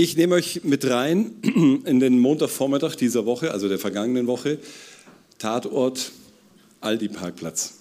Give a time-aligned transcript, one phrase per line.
[0.00, 1.32] Ich nehme euch mit rein
[1.84, 4.58] in den Montagvormittag dieser Woche, also der vergangenen Woche.
[5.38, 6.12] Tatort
[6.80, 7.74] Aldi-Parkplatz.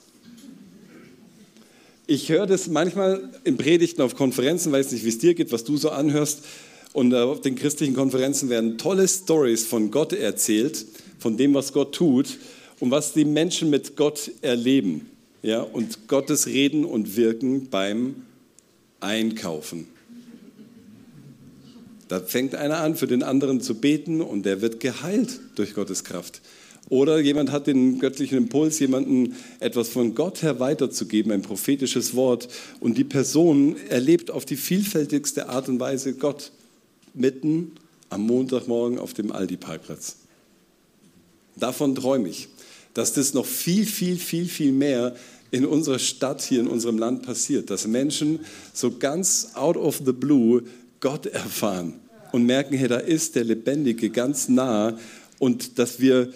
[2.08, 5.64] Ich höre das manchmal in Predigten auf Konferenzen, weiß nicht, wie es dir geht, was
[5.64, 6.44] du so anhörst.
[6.91, 10.88] Und auf den christlichen Konferenzen werden tolle Stories von Gott erzählt,
[11.20, 12.40] von dem, was Gott tut
[12.80, 15.08] und was die Menschen mit Gott erleben.
[15.44, 18.23] Ja, und Gottes Reden und Wirken beim
[19.02, 19.95] Einkaufen.
[22.07, 26.03] Da fängt einer an, für den anderen zu beten und der wird geheilt durch Gottes
[26.03, 26.41] Kraft.
[26.89, 32.47] Oder jemand hat den göttlichen Impuls, jemandem etwas von Gott her weiterzugeben, ein prophetisches Wort.
[32.80, 36.52] Und die Person erlebt auf die vielfältigste Art und Weise Gott
[37.13, 37.73] mitten
[38.09, 40.16] am Montagmorgen auf dem Aldi-Parkplatz.
[41.58, 42.47] Davon träume ich,
[42.94, 45.16] dass das noch viel, viel, viel, viel mehr
[45.52, 48.39] in unserer Stadt, hier in unserem Land passiert, dass Menschen
[48.73, 50.64] so ganz out of the blue
[51.00, 52.00] Gott erfahren
[52.31, 54.98] und merken, hey, da ist der Lebendige ganz nah
[55.39, 56.34] und dass wir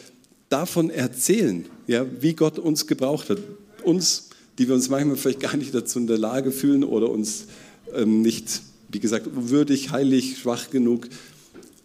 [0.49, 3.39] davon erzählen, ja, wie Gott uns gebraucht hat.
[3.83, 7.45] Uns, die wir uns manchmal vielleicht gar nicht dazu in der Lage fühlen oder uns
[7.95, 11.07] ähm, nicht, wie gesagt, würdig, heilig, schwach genug.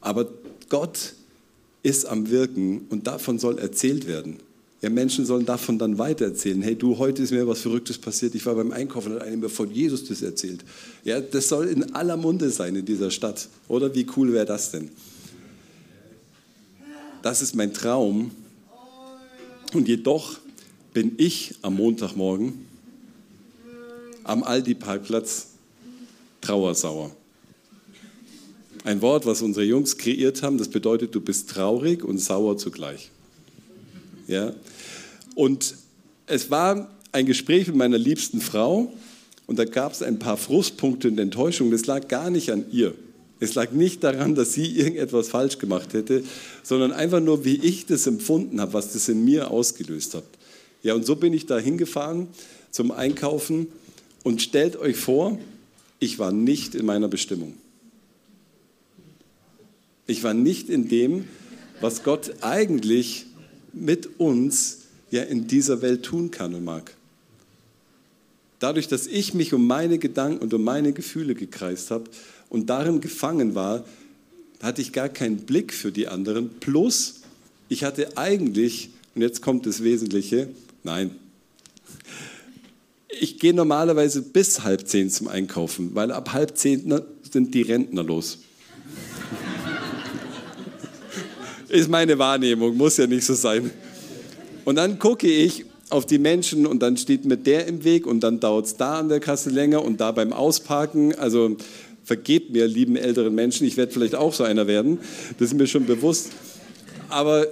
[0.01, 0.29] Aber
[0.69, 1.15] Gott
[1.83, 4.39] ist am Wirken und davon soll erzählt werden.
[4.83, 6.61] Ja, Menschen sollen davon dann weitererzählen.
[6.61, 8.35] Hey, du, heute ist mir was Verrücktes passiert.
[8.35, 10.65] Ich war beim Einkaufen und hat einem von Jesus das erzählt.
[11.03, 13.49] Ja, das soll in aller Munde sein in dieser Stadt.
[13.69, 14.91] Oder wie cool wäre das denn?
[17.23, 18.31] Das ist mein Traum.
[19.73, 20.39] Und jedoch
[20.93, 22.67] bin ich am Montagmorgen
[24.27, 25.49] am Aldi-Parkplatz
[26.41, 27.15] trauersauer.
[28.85, 33.11] Ein Wort, was unsere Jungs kreiert haben, das bedeutet, du bist traurig und sauer zugleich.
[34.27, 34.55] Ja?
[35.35, 35.75] Und
[36.27, 38.93] es war ein Gespräch mit meiner liebsten Frau
[39.47, 41.73] und da gab es ein paar Frustpunkte und Enttäuschungen.
[41.73, 42.95] Das lag gar nicht an ihr.
[43.39, 46.25] Es lag nicht daran, dass sie irgendetwas falsch gemacht hätte,
[46.63, 50.25] sondern einfach nur, wie ich das empfunden habe, was das in mir ausgelöst hat.
[50.83, 52.29] Ja, und so bin ich da hingefahren
[52.71, 53.69] zum Einkaufen
[54.23, 55.39] und stellt euch vor,
[55.99, 57.55] ich war nicht in meiner Bestimmung.
[60.07, 61.25] Ich war nicht in dem,
[61.81, 63.27] was Gott eigentlich
[63.77, 64.79] mit uns
[65.11, 66.95] ja in dieser Welt tun kann und mag.
[68.59, 72.05] Dadurch, dass ich mich um meine Gedanken und um meine Gefühle gekreist habe
[72.49, 73.85] und darin gefangen war,
[74.63, 76.51] hatte ich gar keinen Blick für die anderen.
[76.59, 77.21] Plus,
[77.69, 80.49] ich hatte eigentlich, und jetzt kommt das Wesentliche,
[80.83, 81.11] nein,
[83.21, 87.01] ich gehe normalerweise bis halb zehn zum Einkaufen, weil ab halb zehn
[87.31, 88.39] sind die Rentner los.
[91.77, 93.71] Ist meine Wahrnehmung, muss ja nicht so sein.
[94.65, 98.21] Und dann gucke ich auf die Menschen und dann steht mir der im Weg und
[98.21, 101.15] dann dauert es da an der Kasse länger und da beim Ausparken.
[101.17, 101.59] Also
[102.03, 105.01] vergebt mir, lieben älteren Menschen, ich werde vielleicht auch so einer werden,
[105.39, 106.31] das ist mir schon bewusst.
[107.11, 107.47] Aber,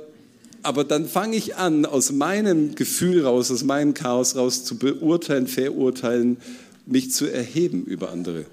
[0.63, 5.49] aber dann fange ich an, aus meinem Gefühl raus, aus meinem Chaos raus zu beurteilen,
[5.49, 6.39] verurteilen,
[6.87, 8.47] mich zu erheben über andere.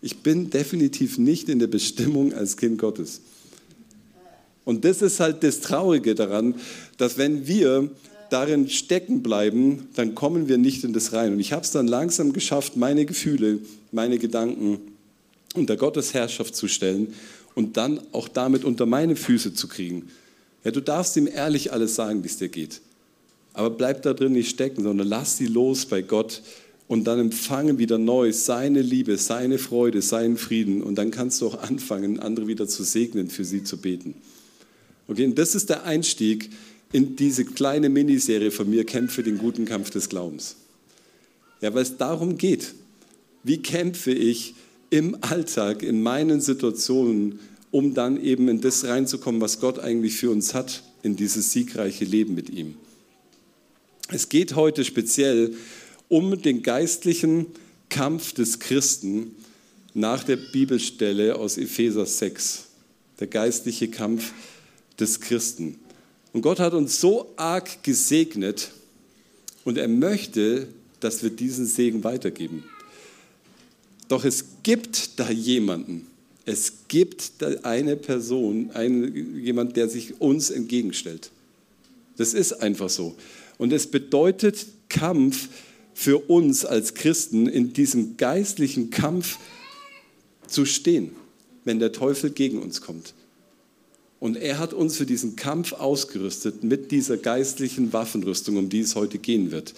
[0.00, 3.20] Ich bin definitiv nicht in der Bestimmung als Kind Gottes.
[4.68, 6.54] Und das ist halt das Traurige daran,
[6.98, 7.88] dass wenn wir
[8.28, 11.32] darin stecken bleiben, dann kommen wir nicht in das rein.
[11.32, 13.60] Und ich habe es dann langsam geschafft, meine Gefühle,
[13.92, 14.78] meine Gedanken
[15.54, 17.14] unter Gottes Herrschaft zu stellen
[17.54, 20.10] und dann auch damit unter meine Füße zu kriegen.
[20.64, 22.82] Ja, du darfst ihm ehrlich alles sagen, wie es dir geht.
[23.54, 26.42] Aber bleib da drin nicht stecken, sondern lass sie los bei Gott
[26.88, 30.82] und dann empfange wieder neu seine Liebe, seine Freude, seinen Frieden.
[30.82, 34.14] Und dann kannst du auch anfangen, andere wieder zu segnen, für sie zu beten.
[35.08, 36.50] Okay, und das ist der Einstieg
[36.92, 40.56] in diese kleine Miniserie von mir, Kämpfe den guten Kampf des Glaubens.
[41.60, 42.74] Ja, weil es darum geht,
[43.42, 44.54] wie kämpfe ich
[44.90, 50.30] im Alltag, in meinen Situationen, um dann eben in das reinzukommen, was Gott eigentlich für
[50.30, 52.76] uns hat, in dieses siegreiche Leben mit ihm.
[54.10, 55.54] Es geht heute speziell
[56.08, 57.46] um den geistlichen
[57.88, 59.34] Kampf des Christen
[59.94, 62.66] nach der Bibelstelle aus Epheser 6.
[63.20, 64.34] Der geistliche Kampf des
[65.20, 65.78] Christen.
[66.32, 68.70] Und Gott hat uns so arg gesegnet
[69.64, 70.68] und er möchte,
[71.00, 72.64] dass wir diesen Segen weitergeben.
[74.08, 76.06] Doch es gibt da jemanden,
[76.44, 81.30] es gibt da eine Person, einen, jemand, der sich uns entgegenstellt.
[82.16, 83.16] Das ist einfach so.
[83.58, 85.48] Und es bedeutet Kampf
[85.92, 89.38] für uns als Christen, in diesem geistlichen Kampf
[90.46, 91.10] zu stehen,
[91.64, 93.12] wenn der Teufel gegen uns kommt.
[94.20, 98.96] Und er hat uns für diesen Kampf ausgerüstet mit dieser geistlichen Waffenrüstung, um die es
[98.96, 99.74] heute gehen wird.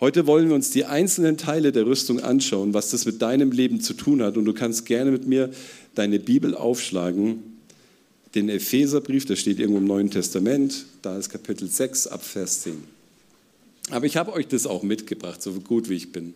[0.00, 3.80] Heute wollen wir uns die einzelnen Teile der Rüstung anschauen, was das mit deinem Leben
[3.80, 4.36] zu tun hat.
[4.36, 5.50] Und du kannst gerne mit mir
[5.94, 7.42] deine Bibel aufschlagen,
[8.34, 12.74] den Epheserbrief, der steht irgendwo im Neuen Testament, da ist Kapitel 6 ab Vers 10.
[13.90, 16.34] Aber ich habe euch das auch mitgebracht, so gut wie ich bin.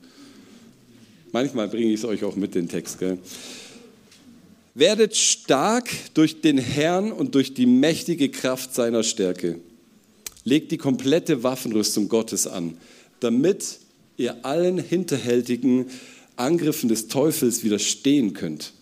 [1.33, 2.99] Manchmal bringe ich es euch auch mit, den Text.
[2.99, 3.19] Gell?
[4.75, 9.59] Werdet stark durch den Herrn und durch die mächtige Kraft seiner Stärke.
[10.45, 12.77] Legt die komplette Waffenrüstung Gottes an
[13.21, 13.79] damit
[14.17, 15.87] ihr allen hinterhältigen
[16.37, 18.73] Angriffen des Teufels widerstehen könnt.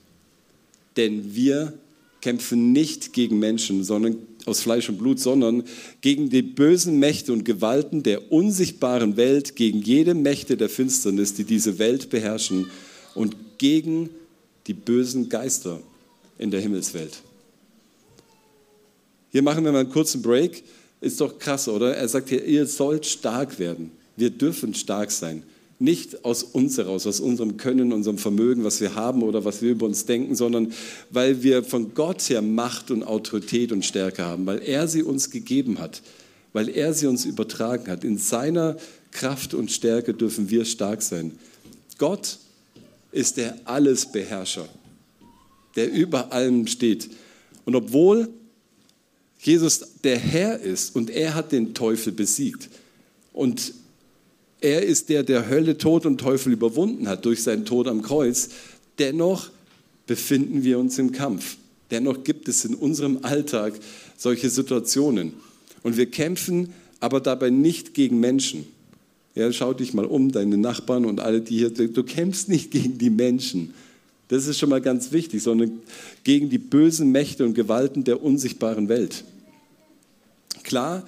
[0.97, 1.75] Denn wir
[2.21, 5.65] kämpfen nicht gegen Menschen, sondern aus Fleisch und Blut, sondern
[6.01, 11.45] gegen die bösen Mächte und Gewalten der unsichtbaren Welt, gegen jede Mächte der Finsternis, die
[11.45, 12.71] diese Welt beherrschen
[13.15, 14.11] und gegen
[14.69, 15.81] die bösen Geister
[16.39, 17.23] in der Himmelswelt.
[19.31, 20.63] Hier machen wir mal einen kurzen Break.
[21.01, 21.97] Ist doch krass, oder?
[21.97, 23.91] Er sagt hier, ihr sollt stark werden.
[24.17, 25.43] Wir dürfen stark sein.
[25.81, 29.71] Nicht aus uns heraus, aus unserem Können, unserem Vermögen, was wir haben oder was wir
[29.71, 30.73] über uns denken, sondern
[31.11, 35.31] weil wir von Gott her Macht und Autorität und Stärke haben, weil er sie uns
[35.31, 36.03] gegeben hat,
[36.53, 38.03] weil er sie uns übertragen hat.
[38.03, 38.77] In seiner
[39.13, 41.39] Kraft und Stärke dürfen wir stark sein.
[41.97, 42.39] Gott
[43.13, 44.69] ist der Allesbeherrscher,
[45.77, 47.11] der über allem steht.
[47.65, 48.29] Und obwohl
[49.41, 52.69] Jesus der Herr ist und er hat den Teufel besiegt
[53.33, 53.73] und
[54.61, 58.49] er ist der, der Hölle, Tod und Teufel überwunden hat durch seinen Tod am Kreuz.
[58.99, 59.51] Dennoch
[60.07, 61.57] befinden wir uns im Kampf.
[61.93, 63.75] Dennoch gibt es in unserem Alltag
[64.17, 65.35] solche Situationen.
[65.85, 68.67] Und wir kämpfen aber dabei nicht gegen Menschen.
[69.39, 72.99] Ja, schau dich mal um, deine Nachbarn und alle, die hier, du kämpfst nicht gegen
[72.99, 73.73] die Menschen.
[74.27, 75.79] Das ist schon mal ganz wichtig, sondern
[76.25, 79.23] gegen die bösen Mächte und Gewalten der unsichtbaren Welt.
[80.65, 81.07] Klar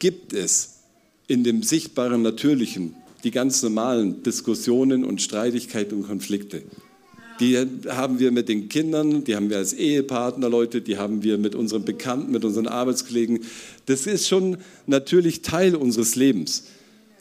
[0.00, 0.80] gibt es
[1.28, 6.62] in dem sichtbaren Natürlichen die ganz normalen Diskussionen und Streitigkeiten und Konflikte.
[7.38, 7.56] Die
[7.86, 11.54] haben wir mit den Kindern, die haben wir als Ehepartner, Leute, die haben wir mit
[11.54, 13.44] unseren Bekannten, mit unseren Arbeitskollegen.
[13.86, 14.56] Das ist schon
[14.88, 16.64] natürlich Teil unseres Lebens.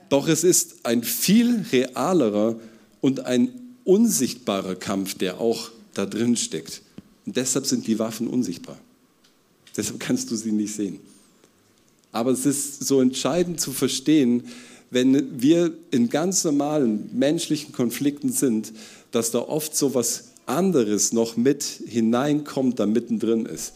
[0.10, 2.60] Doch es ist ein viel realerer
[3.02, 3.50] und ein
[3.84, 6.82] unsichtbarer Kampf, der auch da drin steckt.
[7.26, 8.78] Und deshalb sind die Waffen unsichtbar.
[9.76, 11.00] Deshalb kannst du sie nicht sehen.
[12.12, 14.46] Aber es ist so entscheidend zu verstehen,
[14.90, 18.72] wenn wir in ganz normalen menschlichen Konflikten sind,
[19.12, 23.74] dass da oft so was anderes noch mit hineinkommt, da mittendrin ist.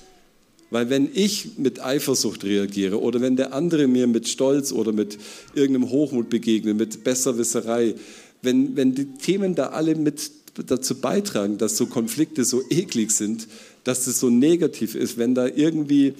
[0.72, 5.18] Weil wenn ich mit Eifersucht reagiere oder wenn der andere mir mit Stolz oder mit
[5.54, 7.96] irgendeinem Hochmut begegnet, mit Besserwisserei,
[8.42, 10.32] wenn, wenn die Themen da alle mit
[10.66, 13.48] dazu beitragen, dass so Konflikte so eklig sind,
[13.84, 16.14] dass es so negativ ist, wenn da irgendwie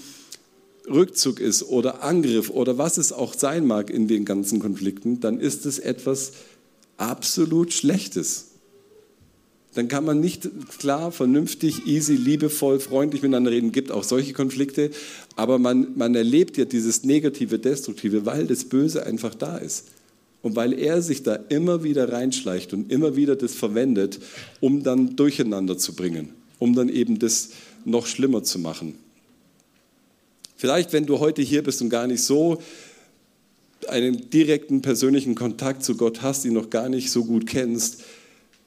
[0.89, 5.39] Rückzug ist oder Angriff oder was es auch sein mag in den ganzen Konflikten, dann
[5.39, 6.33] ist es etwas
[6.98, 8.50] absolut Schlechtes.
[9.73, 13.71] Dann kann man nicht klar, vernünftig, easy, liebevoll, freundlich miteinander reden.
[13.71, 14.91] Gibt auch solche Konflikte,
[15.35, 19.88] aber man, man erlebt ja dieses negative, destruktive, weil das Böse einfach da ist.
[20.41, 24.19] Und weil er sich da immer wieder reinschleicht und immer wieder das verwendet,
[24.59, 26.29] um dann durcheinander zu bringen,
[26.59, 27.51] um dann eben das
[27.85, 28.95] noch schlimmer zu machen.
[30.57, 32.62] Vielleicht, wenn du heute hier bist und gar nicht so
[33.88, 38.03] einen direkten persönlichen Kontakt zu Gott hast, ihn noch gar nicht so gut kennst,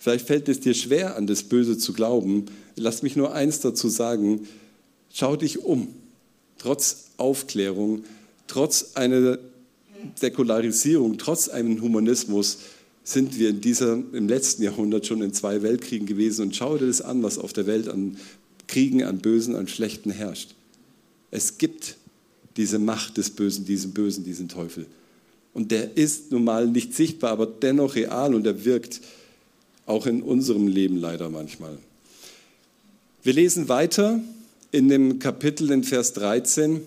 [0.04, 2.44] vielleicht fällt es dir schwer, an das Böse zu glauben.
[2.76, 4.46] Lass mich nur eins dazu sagen,
[5.10, 5.88] schau dich um.
[6.58, 8.04] Trotz Aufklärung,
[8.46, 9.38] trotz einer
[10.14, 12.58] Säkularisierung, trotz einem Humanismus
[13.02, 16.86] sind wir in dieser, im letzten Jahrhundert schon in zwei Weltkriegen gewesen und schau dir
[16.86, 18.18] das an, was auf der Welt an
[18.66, 20.54] Kriegen, an Bösen, an Schlechten herrscht.
[21.30, 21.96] Es gibt
[22.58, 24.84] diese Macht des Bösen, diesen Bösen, diesen Teufel.
[25.54, 29.00] Und der ist nun mal nicht sichtbar, aber dennoch real und er wirkt
[29.86, 31.78] auch in unserem Leben leider manchmal.
[33.22, 34.20] Wir lesen weiter
[34.70, 36.82] in dem Kapitel in Vers 13.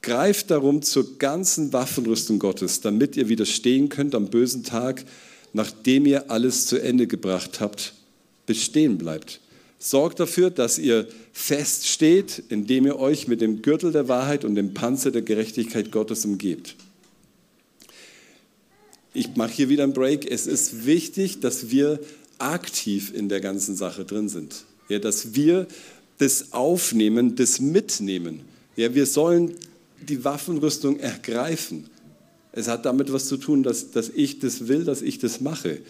[0.00, 5.04] Greift darum zur ganzen Waffenrüstung Gottes, damit ihr widerstehen könnt am bösen Tag,
[5.52, 7.94] nachdem ihr alles zu Ende gebracht habt,
[8.46, 9.40] bestehen bleibt.
[9.78, 14.74] Sorgt dafür, dass ihr feststeht, indem ihr euch mit dem Gürtel der Wahrheit und dem
[14.74, 16.76] Panzer der Gerechtigkeit Gottes umgebt.
[19.14, 20.30] Ich mache hier wieder einen Break.
[20.30, 22.00] Es ist wichtig, dass wir
[22.38, 24.64] aktiv in der ganzen Sache drin sind.
[24.88, 25.66] Ja, dass wir
[26.18, 28.40] das aufnehmen, das mitnehmen.
[28.76, 29.54] Ja, wir sollen
[30.00, 31.86] die Waffenrüstung ergreifen.
[32.52, 35.80] Es hat damit was zu tun, dass, dass ich das will, dass ich das mache.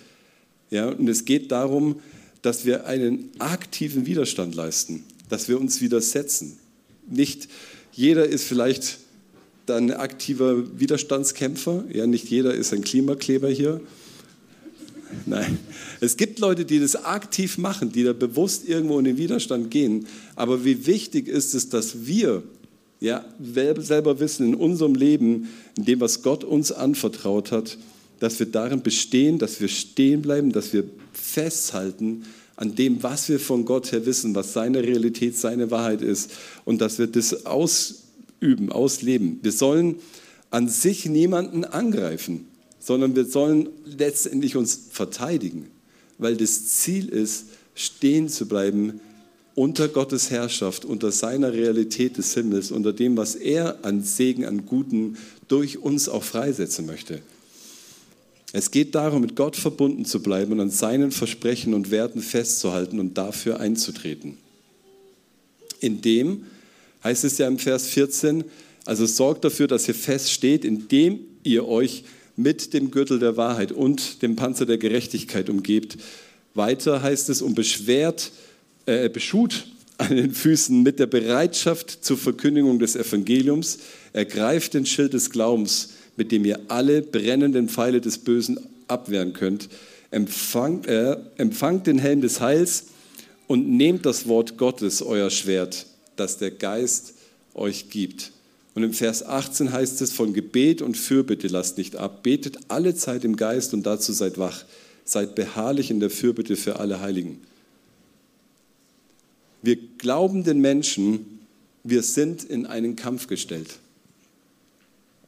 [0.70, 2.00] Ja, und es geht darum,
[2.40, 6.58] dass wir einen aktiven Widerstand leisten, dass wir uns widersetzen.
[7.08, 7.48] Nicht
[7.92, 8.98] jeder ist vielleicht
[9.66, 11.84] dann aktiver Widerstandskämpfer.
[11.92, 13.80] Ja, nicht jeder ist ein Klimakleber hier.
[15.26, 15.58] Nein,
[16.00, 20.06] es gibt Leute, die das aktiv machen, die da bewusst irgendwo in den Widerstand gehen.
[20.36, 22.42] Aber wie wichtig ist es, dass wir
[23.00, 23.24] ja,
[23.78, 27.76] selber wissen in unserem Leben, in dem, was Gott uns anvertraut hat,
[28.20, 32.24] dass wir darin bestehen, dass wir stehen bleiben, dass wir festhalten
[32.56, 36.30] an dem, was wir von Gott her wissen, was seine Realität, seine Wahrheit ist
[36.64, 37.44] und dass wir das
[38.42, 39.38] ausüben, ausleben.
[39.42, 39.96] Wir sollen
[40.50, 42.46] an sich niemanden angreifen
[42.82, 45.68] sondern wir sollen letztendlich uns verteidigen,
[46.18, 49.00] weil das Ziel ist, stehen zu bleiben
[49.54, 54.66] unter Gottes Herrschaft, unter seiner Realität des Himmels, unter dem, was er an Segen, an
[54.66, 57.20] Guten durch uns auch freisetzen möchte.
[58.52, 62.98] Es geht darum, mit Gott verbunden zu bleiben und an seinen Versprechen und Werten festzuhalten
[62.98, 64.38] und dafür einzutreten.
[65.80, 66.44] In dem
[67.04, 68.44] heißt es ja im Vers 14,
[68.84, 72.04] also sorgt dafür, dass ihr feststeht, indem ihr euch
[72.36, 75.98] mit dem Gürtel der Wahrheit und dem Panzer der Gerechtigkeit umgebt.
[76.54, 78.32] Weiter heißt es, um beschwert,
[78.86, 79.66] äh, beschut
[79.98, 83.78] an den Füßen mit der Bereitschaft zur Verkündigung des Evangeliums,
[84.12, 89.68] ergreift den Schild des Glaubens, mit dem ihr alle brennenden Pfeile des Bösen abwehren könnt.
[90.10, 92.86] Empfangt, äh, empfangt den Helm des Heils
[93.46, 97.14] und nehmt das Wort Gottes, euer Schwert, das der Geist
[97.54, 98.32] euch gibt.
[98.74, 102.94] Und im Vers 18 heißt es, von Gebet und Fürbitte lasst nicht ab, betet alle
[102.94, 104.64] Zeit im Geist und dazu seid wach,
[105.04, 107.40] seid beharrlich in der Fürbitte für alle Heiligen.
[109.62, 111.40] Wir glauben den Menschen,
[111.84, 113.78] wir sind in einen Kampf gestellt.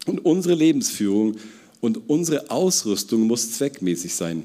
[0.06, 1.36] Und unsere Lebensführung
[1.80, 4.44] und unsere Ausrüstung muss zweckmäßig sein.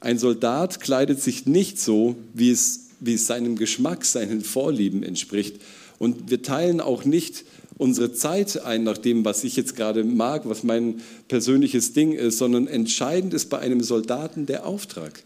[0.00, 5.56] Ein Soldat kleidet sich nicht so, wie es, wie es seinem Geschmack, seinen Vorlieben entspricht.
[5.98, 7.44] Und wir teilen auch nicht
[7.76, 12.38] unsere Zeit ein nach dem, was ich jetzt gerade mag, was mein persönliches Ding ist,
[12.38, 15.22] sondern entscheidend ist bei einem Soldaten der Auftrag.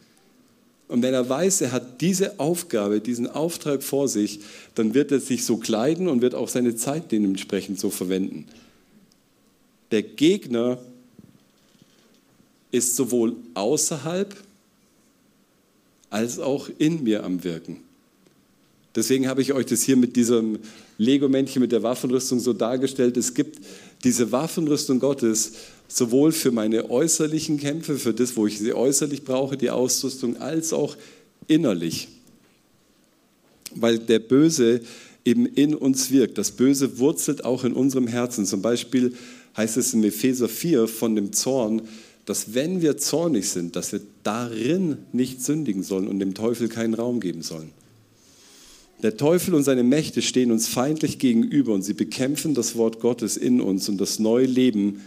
[0.88, 4.40] Und wenn er weiß, er hat diese Aufgabe, diesen Auftrag vor sich,
[4.74, 8.46] dann wird er sich so kleiden und wird auch seine Zeit dementsprechend so verwenden.
[9.90, 10.78] Der Gegner
[12.70, 14.34] ist sowohl außerhalb
[16.10, 17.78] als auch in mir am Wirken.
[18.94, 20.58] Deswegen habe ich euch das hier mit diesem
[20.96, 23.16] Lego-Männchen, mit der Waffenrüstung so dargestellt.
[23.16, 23.58] Es gibt
[24.02, 25.52] diese Waffenrüstung Gottes
[25.86, 30.72] sowohl für meine äußerlichen Kämpfe, für das, wo ich sie äußerlich brauche, die Ausrüstung, als
[30.72, 30.96] auch
[31.46, 32.08] innerlich.
[33.74, 34.80] Weil der Böse
[35.24, 36.38] eben in uns wirkt.
[36.38, 38.46] Das Böse wurzelt auch in unserem Herzen.
[38.46, 39.14] Zum Beispiel
[39.56, 41.82] heißt es in Epheser 4 von dem Zorn,
[42.28, 46.92] dass wenn wir zornig sind, dass wir darin nicht sündigen sollen und dem Teufel keinen
[46.92, 47.70] Raum geben sollen.
[49.02, 53.38] Der Teufel und seine Mächte stehen uns feindlich gegenüber und sie bekämpfen das Wort Gottes
[53.38, 55.00] in uns und das neue Leben,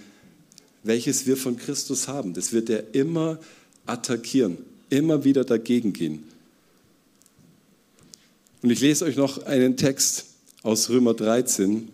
[0.84, 2.34] welches wir von Christus haben.
[2.34, 3.38] Das wird er immer
[3.86, 4.58] attackieren,
[4.90, 6.24] immer wieder dagegen gehen.
[8.64, 10.26] Und ich lese euch noch einen Text
[10.64, 11.88] aus Römer 13.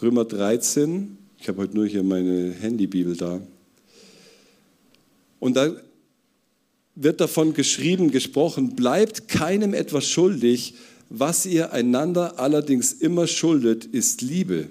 [0.00, 3.42] Römer 13, ich habe heute nur hier meine Handybibel da.
[5.38, 5.74] Und da
[6.94, 10.74] wird davon geschrieben, gesprochen, bleibt keinem etwas schuldig,
[11.08, 14.68] was ihr einander allerdings immer schuldet, ist Liebe.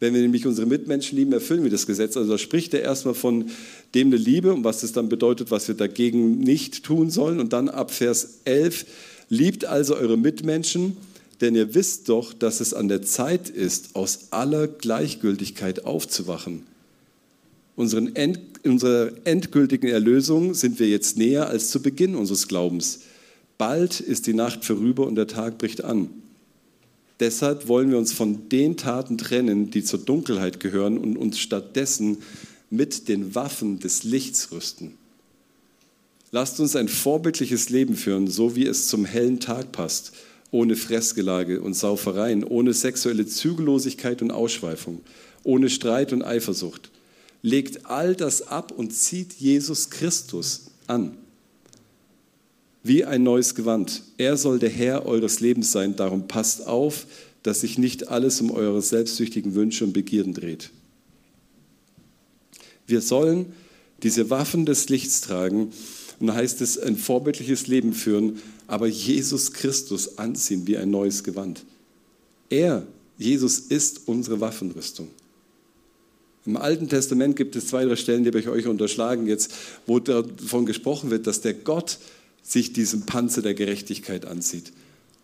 [0.00, 2.16] Wenn wir nämlich unsere Mitmenschen lieben, erfüllen wir das Gesetz.
[2.16, 3.50] Also da spricht er erstmal von
[3.94, 7.40] dem eine Liebe und was das dann bedeutet, was wir dagegen nicht tun sollen.
[7.40, 8.86] Und dann ab Vers 11,
[9.28, 10.96] liebt also eure Mitmenschen,
[11.40, 16.62] denn ihr wisst doch, dass es an der Zeit ist, aus aller Gleichgültigkeit aufzuwachen
[17.76, 23.00] Unseren End, unserer endgültigen Erlösung sind wir jetzt näher als zu Beginn unseres Glaubens.
[23.58, 26.10] Bald ist die Nacht vorüber und der Tag bricht an.
[27.20, 32.18] Deshalb wollen wir uns von den Taten trennen, die zur Dunkelheit gehören und uns stattdessen
[32.70, 34.94] mit den Waffen des Lichts rüsten.
[36.30, 40.12] Lasst uns ein vorbildliches Leben führen, so wie es zum hellen Tag passt,
[40.50, 45.00] ohne Fressgelage und Saufereien, ohne sexuelle Zügellosigkeit und Ausschweifung,
[45.42, 46.90] ohne Streit und Eifersucht
[47.48, 51.16] legt all das ab und zieht Jesus Christus an.
[52.82, 54.02] Wie ein neues Gewand.
[54.18, 55.96] Er soll der Herr eures Lebens sein.
[55.96, 57.06] Darum passt auf,
[57.42, 60.70] dass sich nicht alles um eure selbstsüchtigen Wünsche und Begierden dreht.
[62.86, 63.46] Wir sollen
[64.02, 65.72] diese Waffen des Lichts tragen
[66.20, 71.64] und heißt es, ein vorbildliches Leben führen, aber Jesus Christus anziehen wie ein neues Gewand.
[72.50, 72.86] Er,
[73.18, 75.08] Jesus, ist unsere Waffenrüstung.
[76.48, 79.52] Im Alten Testament gibt es zwei, drei Stellen, die habe ich euch unterschlagen jetzt,
[79.84, 81.98] wo davon gesprochen wird, dass der Gott
[82.42, 84.72] sich diesen Panzer der Gerechtigkeit anzieht.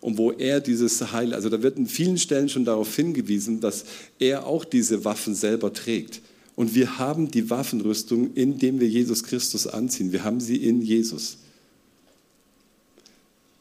[0.01, 3.85] und wo er dieses Heil, also da wird in vielen Stellen schon darauf hingewiesen, dass
[4.19, 6.21] er auch diese Waffen selber trägt.
[6.55, 10.11] Und wir haben die Waffenrüstung, indem wir Jesus Christus anziehen.
[10.11, 11.39] Wir haben sie in Jesus.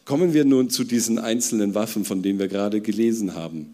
[0.05, 3.73] Kommen wir nun zu diesen einzelnen Waffen, von denen wir gerade gelesen haben.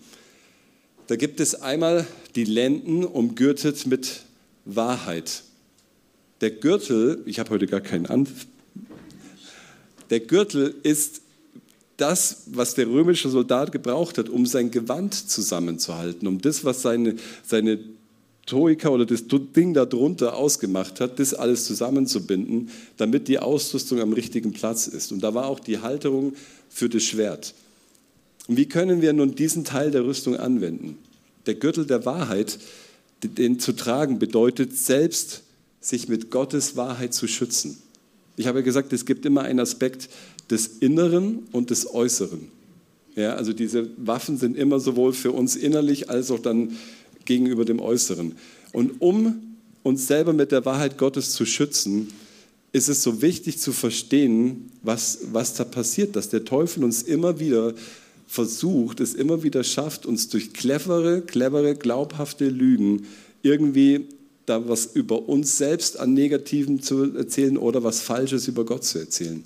[1.10, 4.22] Da gibt es einmal die Lenden umgürtet mit
[4.64, 5.42] Wahrheit.
[6.40, 8.28] Der Gürtel, ich habe heute gar keinen an.
[10.10, 11.22] Der Gürtel ist
[11.96, 17.16] das, was der römische Soldat gebraucht hat, um sein Gewand zusammenzuhalten, um das, was seine,
[17.42, 17.80] seine
[18.46, 24.52] Troika oder das Ding darunter ausgemacht hat, das alles zusammenzubinden, damit die Ausrüstung am richtigen
[24.52, 25.10] Platz ist.
[25.10, 26.34] Und da war auch die Halterung
[26.68, 27.52] für das Schwert.
[28.50, 30.98] Und wie können wir nun diesen Teil der Rüstung anwenden?
[31.46, 32.58] Der Gürtel der Wahrheit,
[33.22, 35.44] den zu tragen, bedeutet selbst,
[35.80, 37.78] sich mit Gottes Wahrheit zu schützen.
[38.36, 40.08] Ich habe ja gesagt, es gibt immer einen Aspekt
[40.50, 42.48] des Inneren und des Äußeren.
[43.14, 46.76] Ja, also diese Waffen sind immer sowohl für uns innerlich als auch dann
[47.26, 48.34] gegenüber dem Äußeren.
[48.72, 52.08] Und um uns selber mit der Wahrheit Gottes zu schützen,
[52.72, 57.38] ist es so wichtig zu verstehen, was, was da passiert, dass der Teufel uns immer
[57.38, 57.74] wieder
[58.30, 63.08] versucht, es immer wieder schafft, uns durch clevere, clevere, glaubhafte Lügen
[63.42, 64.06] irgendwie
[64.46, 69.00] da was über uns selbst an Negativen zu erzählen oder was Falsches über Gott zu
[69.00, 69.44] erzählen.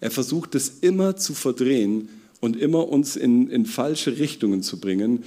[0.00, 2.08] Er versucht es immer zu verdrehen
[2.40, 5.22] und immer uns in, in falsche Richtungen zu bringen.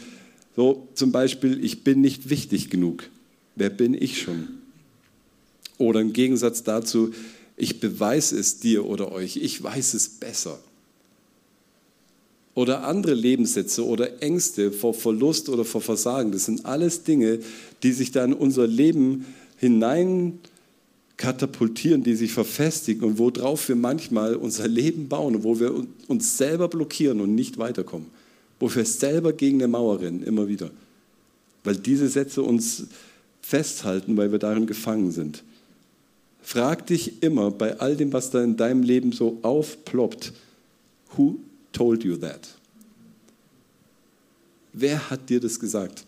[0.58, 3.10] So zum Beispiel, ich bin nicht wichtig genug.
[3.56, 4.50] Wer bin ich schon?
[5.78, 7.14] Oder im Gegensatz dazu,
[7.56, 10.60] ich beweise es dir oder euch, ich weiß es besser.
[12.58, 17.38] Oder andere Lebenssätze oder Ängste vor Verlust oder vor Versagen, das sind alles Dinge,
[17.84, 20.40] die sich da in unser Leben hinein
[21.18, 25.72] katapultieren, die sich verfestigen und worauf wir manchmal unser Leben bauen und wo wir
[26.08, 28.08] uns selber blockieren und nicht weiterkommen.
[28.60, 30.72] Wo wir selber gegen eine Mauer rennen, immer wieder.
[31.64, 32.88] Weil diese Sätze uns
[33.40, 35.44] festhalten, weil wir darin gefangen sind.
[36.42, 40.34] Frag dich immer bei all dem, was da in deinem Leben so aufploppt,
[41.16, 41.38] who
[41.78, 42.48] told you that?
[44.74, 46.06] Wer hat dir das gesagt?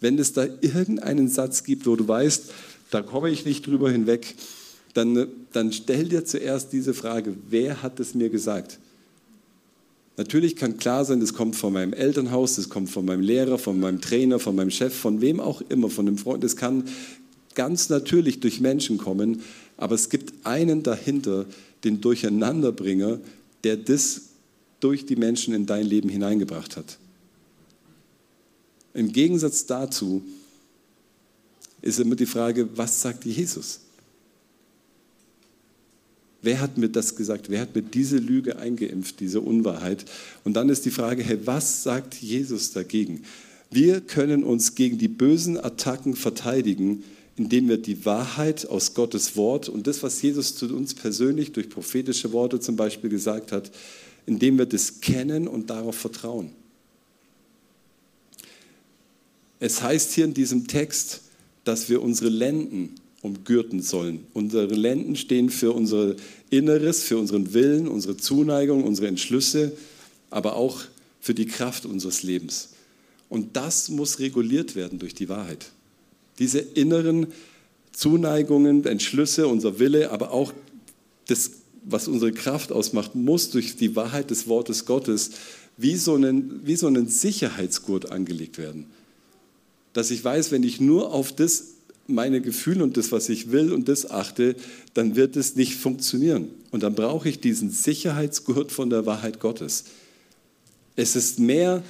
[0.00, 2.52] Wenn es da irgendeinen Satz gibt, wo du weißt,
[2.90, 4.34] da komme ich nicht drüber hinweg,
[4.94, 8.78] dann, dann stell dir zuerst diese Frage, wer hat es mir gesagt?
[10.16, 13.78] Natürlich kann klar sein, das kommt von meinem Elternhaus, das kommt von meinem Lehrer, von
[13.78, 16.42] meinem Trainer, von meinem Chef, von wem auch immer, von einem Freund.
[16.42, 16.84] Das kann
[17.54, 19.42] ganz natürlich durch Menschen kommen,
[19.76, 21.44] aber es gibt einen dahinter,
[21.84, 23.18] den Durcheinanderbringer,
[23.66, 24.20] der das
[24.78, 26.98] durch die Menschen in dein Leben hineingebracht hat.
[28.94, 30.22] Im Gegensatz dazu
[31.82, 33.80] ist immer die Frage, was sagt Jesus?
[36.42, 37.50] Wer hat mir das gesagt?
[37.50, 40.04] Wer hat mir diese Lüge eingeimpft, diese Unwahrheit?
[40.44, 43.24] Und dann ist die Frage, hey, was sagt Jesus dagegen?
[43.68, 47.02] Wir können uns gegen die bösen Attacken verteidigen,
[47.36, 51.68] indem wir die Wahrheit aus Gottes Wort und das, was Jesus zu uns persönlich durch
[51.68, 53.70] prophetische Worte zum Beispiel gesagt hat,
[54.24, 56.50] indem wir das kennen und darauf vertrauen.
[59.60, 61.22] Es heißt hier in diesem Text,
[61.64, 64.26] dass wir unsere Lenden umgürten sollen.
[64.32, 66.14] Unsere Lenden stehen für unser
[66.50, 69.72] Inneres, für unseren Willen, unsere Zuneigung, unsere Entschlüsse,
[70.30, 70.82] aber auch
[71.20, 72.70] für die Kraft unseres Lebens.
[73.28, 75.72] Und das muss reguliert werden durch die Wahrheit.
[76.38, 77.28] Diese inneren
[77.92, 80.52] Zuneigungen, Entschlüsse, unser Wille, aber auch
[81.28, 81.52] das,
[81.84, 85.30] was unsere Kraft ausmacht, muss durch die Wahrheit des Wortes Gottes
[85.76, 88.86] wie so einen, wie so einen Sicherheitsgurt angelegt werden
[89.96, 91.68] dass ich weiß, wenn ich nur auf das,
[92.06, 94.54] meine Gefühle und das, was ich will und das achte,
[94.92, 96.48] dann wird es nicht funktionieren.
[96.70, 99.84] Und dann brauche ich diesen Sicherheitsgurt von der Wahrheit Gottes.
[100.96, 101.82] Es ist mehr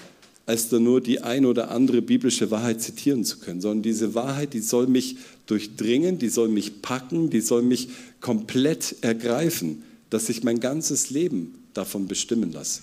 [0.46, 4.54] als da nur die ein oder andere biblische Wahrheit zitieren zu können, sondern diese Wahrheit,
[4.54, 7.88] die soll mich durchdringen, die soll mich packen, die soll mich
[8.20, 12.82] komplett ergreifen, dass ich mein ganzes Leben davon bestimmen lasse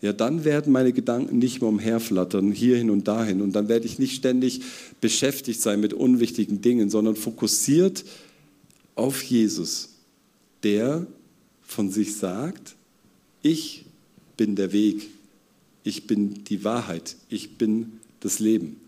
[0.00, 3.42] ja, dann werden meine Gedanken nicht mehr umherflattern, hierhin und dahin.
[3.42, 4.60] Und dann werde ich nicht ständig
[5.00, 8.04] beschäftigt sein mit unwichtigen Dingen, sondern fokussiert
[8.94, 9.90] auf Jesus,
[10.62, 11.06] der
[11.62, 12.76] von sich sagt,
[13.42, 13.86] ich
[14.36, 15.08] bin der Weg,
[15.88, 18.80] ich bin die Wahrheit, ich bin das Leben.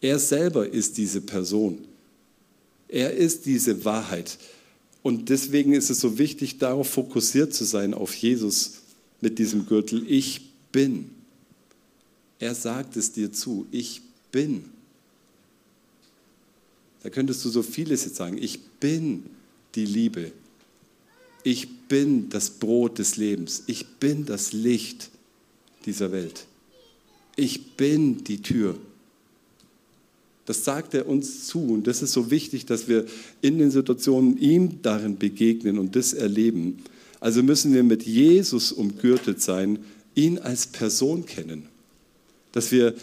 [0.00, 1.84] Er selber ist diese Person.
[2.88, 4.38] Er ist diese Wahrheit.
[5.02, 8.74] Und deswegen ist es so wichtig, darauf fokussiert zu sein, auf Jesus
[9.20, 11.10] mit diesem Gürtel, ich bin.
[12.38, 14.64] Er sagt es dir zu, ich bin.
[17.02, 19.24] Da könntest du so vieles jetzt sagen, ich bin
[19.74, 20.32] die Liebe.
[21.42, 25.10] ich bin das Brot des Lebens, ich bin das Licht
[25.86, 26.46] dieser Welt,
[27.36, 28.76] ich bin die Tür.
[30.46, 33.06] Das sagt er uns zu und das ist so wichtig, dass wir
[33.42, 36.84] in den Situationen ihm darin begegnen und das erleben.
[37.18, 39.80] Also müssen wir mit Jesus umgürtet sein,
[40.14, 41.66] ihn als Person kennen.
[42.52, 42.94] Dass wir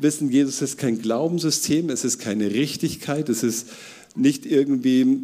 [0.00, 3.68] wissen, Jesus ist kein Glaubenssystem, es ist keine Richtigkeit, es ist
[4.16, 5.20] nicht irgendwie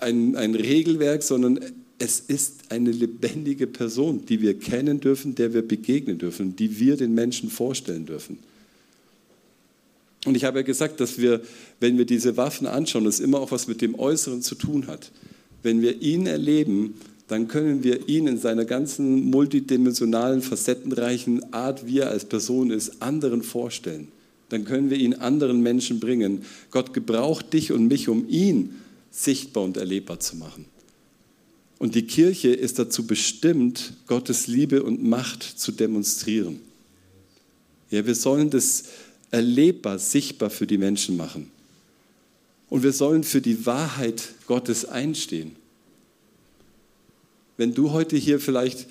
[0.00, 1.60] ein, ein Regelwerk, sondern
[1.98, 6.96] es ist eine lebendige Person, die wir kennen dürfen, der wir begegnen dürfen, die wir
[6.96, 8.38] den Menschen vorstellen dürfen.
[10.24, 11.40] Und ich habe ja gesagt, dass wir,
[11.80, 15.10] wenn wir diese Waffen anschauen, das immer auch was mit dem Äußeren zu tun hat.
[15.62, 16.94] Wenn wir ihn erleben,
[17.28, 23.02] dann können wir ihn in seiner ganzen multidimensionalen, facettenreichen Art, wie er als Person ist,
[23.02, 24.08] anderen vorstellen.
[24.48, 26.42] Dann können wir ihn anderen Menschen bringen.
[26.70, 28.76] Gott gebraucht dich und mich, um ihn
[29.10, 30.64] sichtbar und erlebbar zu machen.
[31.78, 36.60] Und die Kirche ist dazu bestimmt, Gottes Liebe und Macht zu demonstrieren.
[37.90, 38.84] Ja, wir sollen das
[39.30, 41.50] erlebbar, sichtbar für die Menschen machen.
[42.68, 45.56] Und wir sollen für die Wahrheit Gottes einstehen.
[47.56, 48.86] Wenn du heute hier vielleicht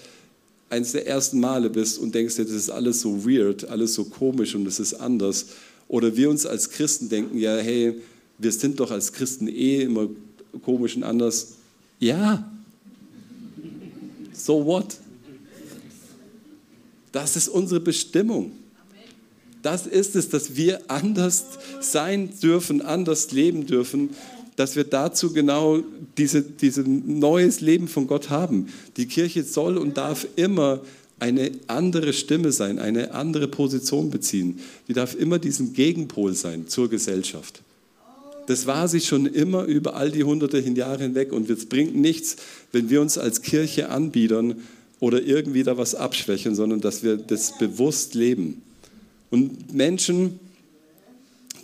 [0.70, 4.56] eines der ersten Male bist und denkst, das ist alles so weird, alles so komisch
[4.56, 5.48] und es ist anders,
[5.88, 8.02] oder wir uns als Christen denken, ja, hey,
[8.38, 10.10] wir sind doch als Christen eh immer
[10.64, 11.54] komisch und anders.
[12.00, 12.52] Ja,
[14.38, 14.98] so what?
[17.12, 18.52] Das ist unsere Bestimmung.
[19.62, 21.46] Das ist es, dass wir anders
[21.82, 24.12] sein dürfen, anders leben dürfen,
[24.56, 25.80] dass wir dazu genau
[26.18, 28.68] dieses diese neues Leben von Gott haben.
[28.98, 30.82] Die Kirche soll und darf immer
[31.20, 34.60] eine andere Stimme sein, eine andere Position beziehen.
[34.88, 37.62] Die darf immer diesen Gegenpol sein zur Gesellschaft.
[38.48, 42.38] Das war sie schon immer über all die hunderte Jahre hinweg und es bringt nichts,
[42.72, 44.62] wenn wir uns als Kirche anbiedern
[45.00, 48.62] oder irgendwie da was abschwächen, sondern dass wir das bewusst leben.
[49.30, 50.40] Und Menschen,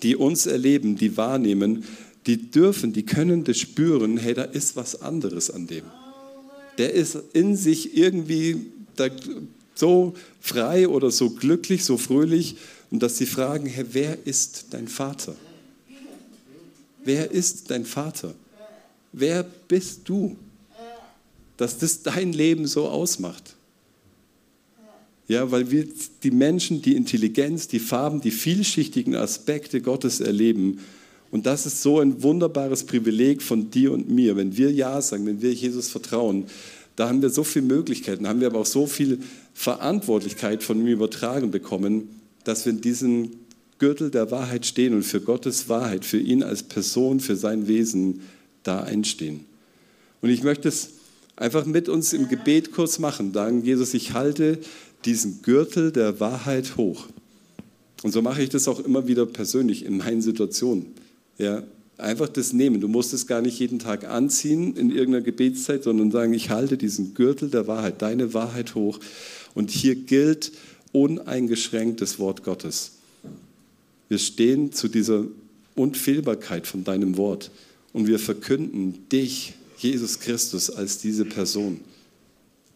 [0.04, 1.86] die uns erleben, die wahrnehmen,
[2.26, 5.86] die dürfen, die können das spüren, hey, da ist was anderes an dem.
[6.78, 8.66] Der ist in sich irgendwie
[9.74, 12.58] so frei oder so glücklich, so fröhlich
[12.92, 15.36] und dass sie fragen, hey, wer ist dein Vater?
[17.04, 18.36] Wer ist dein Vater?
[19.12, 20.38] Wer bist du?
[21.58, 23.56] Dass das dein Leben so ausmacht.
[25.28, 25.88] Ja, weil wir
[26.24, 30.80] die Menschen, die Intelligenz, die Farben, die vielschichtigen Aspekte Gottes erleben.
[31.32, 34.36] Und das ist so ein wunderbares Privileg von dir und mir.
[34.36, 36.46] Wenn wir Ja sagen, wenn wir Jesus vertrauen,
[36.96, 39.20] da haben wir so viele Möglichkeiten, haben wir aber auch so viel
[39.54, 42.10] Verantwortlichkeit von ihm übertragen bekommen,
[42.44, 43.32] dass wir in diesem
[43.84, 48.22] Gürtel der Wahrheit stehen und für Gottes Wahrheit, für ihn als Person, für sein Wesen
[48.64, 49.42] da einstehen.
[50.22, 50.92] Und ich möchte es
[51.36, 53.34] einfach mit uns im Gebet kurz machen.
[53.34, 54.58] Sagen, Jesus, ich halte
[55.04, 57.08] diesen Gürtel der Wahrheit hoch.
[58.04, 60.86] Und so mache ich das auch immer wieder persönlich in meinen Situationen.
[61.38, 61.64] Ja,
[61.98, 62.80] einfach das nehmen.
[62.80, 66.78] Du musst es gar nicht jeden Tag anziehen in irgendeiner Gebetszeit, sondern sagen, ich halte
[66.78, 69.02] diesen Gürtel der Wahrheit, deine Wahrheit hoch.
[69.56, 70.54] Und hier gilt
[70.94, 72.94] uneingeschränkt das Wort Gottes.
[74.14, 75.26] Wir stehen zu dieser
[75.74, 77.50] Unfehlbarkeit von deinem Wort
[77.94, 81.80] und wir verkünden dich, Jesus Christus, als diese Person.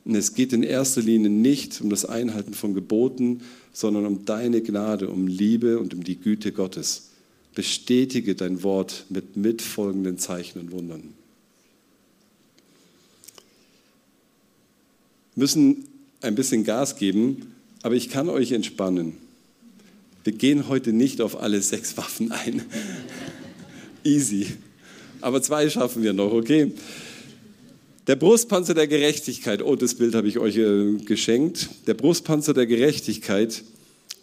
[0.03, 4.63] Und es geht in erster Linie nicht um das Einhalten von Geboten, sondern um deine
[4.63, 7.09] Gnade, um Liebe und um die Güte Gottes.
[7.53, 11.13] Bestätige dein Wort mit mitfolgenden Zeichen und Wundern.
[15.35, 15.85] Wir müssen
[16.21, 19.26] ein bisschen Gas geben, aber ich kann euch entspannen.
[20.27, 22.61] Wir gehen heute nicht auf alle sechs Waffen ein.
[24.03, 24.47] Easy.
[25.21, 26.73] Aber zwei schaffen wir noch, okay?
[28.07, 31.69] Der Brustpanzer der Gerechtigkeit, oh, das Bild habe ich euch äh, geschenkt.
[31.87, 33.63] Der Brustpanzer der Gerechtigkeit.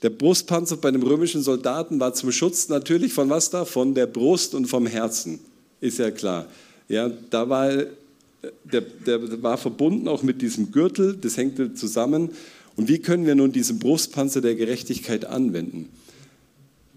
[0.02, 3.64] Der Brustpanzer bei einem römischen Soldaten war zum Schutz natürlich von was da?
[3.64, 5.40] Von der Brust und vom Herzen.
[5.80, 6.48] Ist ja klar.
[6.86, 7.86] Ja, da war, äh,
[8.62, 12.28] der, der war verbunden auch mit diesem Gürtel, das hängte zusammen.
[12.76, 15.88] Und wie können wir nun diesen Brustpanzer der Gerechtigkeit anwenden?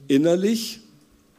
[0.08, 0.80] Innerlich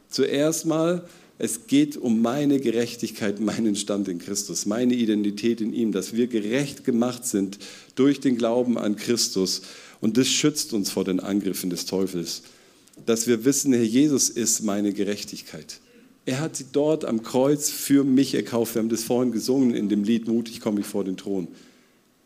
[0.09, 1.09] zuerst mal
[1.41, 6.27] es geht um meine Gerechtigkeit, meinen Stand in Christus, meine Identität in ihm, dass wir
[6.27, 7.59] gerecht gemacht sind
[7.95, 9.63] durch den Glauben an Christus.
[10.01, 12.43] Und das schützt uns vor den Angriffen des Teufels.
[13.07, 15.79] Dass wir wissen, Herr Jesus ist meine Gerechtigkeit.
[16.27, 18.75] Er hat sie dort am Kreuz für mich erkauft.
[18.75, 21.47] Wir haben das vorhin gesungen in dem Lied Mutig komme ich vor den Thron.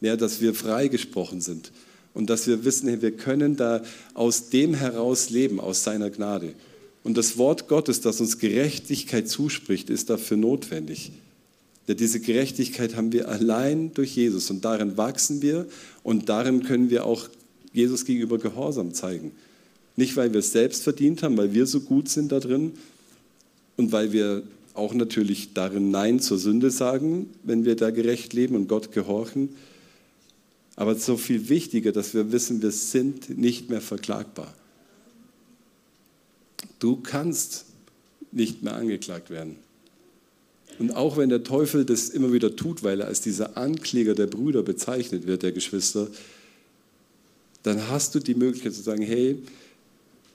[0.00, 1.70] Ja, dass wir freigesprochen sind
[2.14, 3.82] und dass wir wissen, wir können da
[4.14, 6.54] aus dem heraus leben, aus seiner Gnade.
[7.04, 11.12] Und das Wort Gottes, das uns Gerechtigkeit zuspricht, ist dafür notwendig.
[11.88, 15.66] Ja, diese Gerechtigkeit haben wir allein durch Jesus und darin wachsen wir
[16.04, 17.28] und darin können wir auch
[17.72, 19.32] Jesus gegenüber Gehorsam zeigen.
[19.96, 22.72] Nicht, weil wir es selbst verdient haben, weil wir so gut sind da drin
[23.76, 24.42] und weil wir
[24.74, 29.50] auch natürlich darin Nein zur Sünde sagen, wenn wir da gerecht leben und Gott gehorchen.
[30.76, 34.52] Aber es ist so viel wichtiger, dass wir wissen, wir sind nicht mehr verklagbar.
[36.78, 37.66] Du kannst
[38.30, 39.56] nicht mehr angeklagt werden.
[40.78, 44.26] Und auch wenn der Teufel das immer wieder tut, weil er als dieser Ankläger der
[44.26, 46.08] Brüder bezeichnet wird, der Geschwister,
[47.62, 49.42] dann hast du die Möglichkeit zu sagen, hey,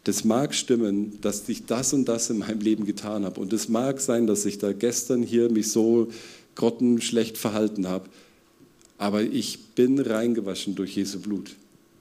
[0.03, 3.41] das mag stimmen, dass ich das und das in meinem Leben getan habe.
[3.41, 6.09] Und es mag sein, dass ich da gestern hier mich so
[6.55, 8.09] grottenschlecht verhalten habe.
[8.97, 11.55] Aber ich bin reingewaschen durch Jesu Blut.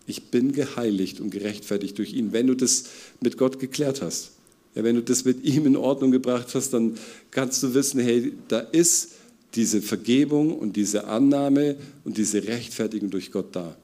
[0.06, 2.84] Ich bin geheiligt und gerechtfertigt durch ihn, wenn du das
[3.20, 4.32] mit Gott geklärt hast.
[4.74, 6.96] Ja, wenn du das mit ihm in Ordnung gebracht hast, dann
[7.30, 9.12] kannst du wissen, hey, da ist
[9.54, 13.74] diese Vergebung und diese Annahme und diese Rechtfertigung durch Gott da.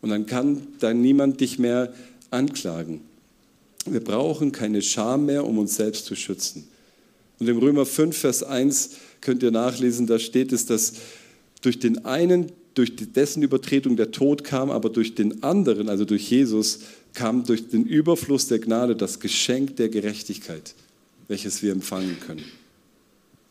[0.00, 1.94] Und dann kann da niemand dich mehr
[2.30, 3.02] anklagen.
[3.86, 6.66] Wir brauchen keine Scham mehr, um uns selbst zu schützen.
[7.38, 8.90] Und im Römer 5, Vers 1
[9.20, 10.94] könnt ihr nachlesen, da steht es, dass
[11.64, 16.30] durch den einen, durch dessen Übertretung der Tod kam, aber durch den anderen, also durch
[16.30, 16.80] Jesus,
[17.14, 20.74] kam durch den Überfluss der Gnade das Geschenk der Gerechtigkeit,
[21.28, 22.44] welches wir empfangen können.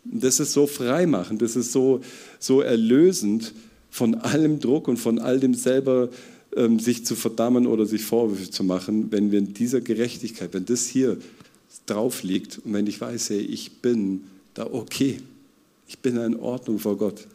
[0.03, 2.01] Das ist so freimachend, das ist so,
[2.37, 3.53] so erlösend
[3.89, 6.09] von allem Druck und von all dem selber
[6.55, 10.65] ähm, sich zu verdammen oder sich Vorwürfe zu machen, wenn wir in dieser Gerechtigkeit, wenn
[10.65, 11.17] das hier
[11.85, 15.19] drauf liegt und wenn ich weiß, hey, ich bin da okay,
[15.87, 17.27] ich bin in Ordnung vor Gott.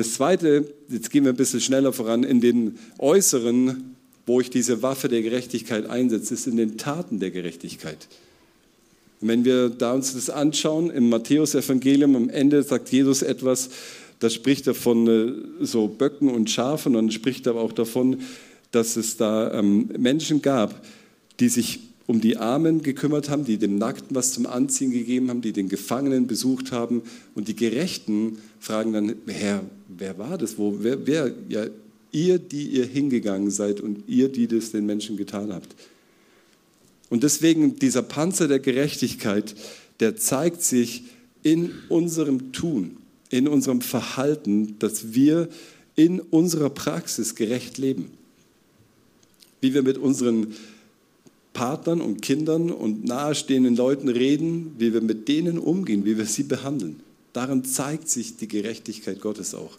[0.00, 4.80] Das Zweite, jetzt gehen wir ein bisschen schneller voran, in den Äußeren, wo ich diese
[4.80, 8.08] Waffe der Gerechtigkeit einsetze, ist in den Taten der Gerechtigkeit.
[9.20, 13.68] Und wenn wir da uns das anschauen, im Matthäusevangelium am Ende sagt Jesus etwas,
[14.20, 18.22] da spricht er von äh, so Böcken und Schafen und spricht aber auch davon,
[18.70, 20.82] dass es da ähm, Menschen gab,
[21.40, 25.42] die sich um die Armen gekümmert haben, die dem Nackten was zum Anziehen gegeben haben,
[25.42, 27.02] die den Gefangenen besucht haben.
[27.34, 30.58] Und die Gerechten fragen dann, Herr, wer war das?
[30.58, 31.32] Wo, wer, wer?
[31.48, 31.66] Ja,
[32.10, 35.76] ihr, die ihr hingegangen seid und ihr, die das den Menschen getan habt.
[37.10, 39.54] Und deswegen dieser Panzer der Gerechtigkeit,
[40.00, 41.04] der zeigt sich
[41.42, 42.96] in unserem Tun
[43.30, 45.48] in unserem Verhalten, dass wir
[45.94, 48.10] in unserer Praxis gerecht leben.
[49.60, 50.48] Wie wir mit unseren
[51.52, 56.44] Partnern und Kindern und nahestehenden Leuten reden, wie wir mit denen umgehen, wie wir sie
[56.44, 57.00] behandeln.
[57.32, 59.78] Darin zeigt sich die Gerechtigkeit Gottes auch.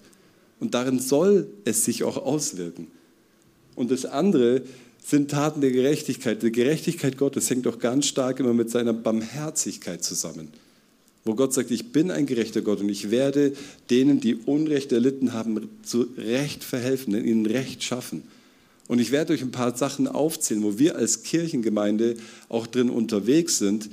[0.59, 2.87] Und darin soll es sich auch auswirken.
[3.75, 4.61] Und das andere
[5.03, 6.43] sind Taten der Gerechtigkeit.
[6.43, 10.49] Die Gerechtigkeit Gottes hängt auch ganz stark immer mit seiner Barmherzigkeit zusammen
[11.23, 13.53] wo Gott sagt, ich bin ein gerechter Gott und ich werde
[13.89, 18.23] denen, die Unrecht erlitten haben, zu Recht verhelfen, ihnen Recht schaffen.
[18.87, 22.15] Und ich werde euch ein paar Sachen aufzählen, wo wir als Kirchengemeinde
[22.49, 23.89] auch drin unterwegs sind.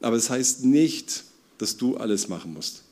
[0.00, 1.24] Aber es das heißt nicht,
[1.58, 2.82] dass du alles machen musst.